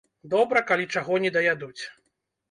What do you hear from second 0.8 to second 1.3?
чаго